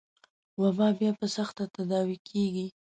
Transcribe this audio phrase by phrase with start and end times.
[0.61, 2.67] وبا بيا په سخته تداوي کېږي.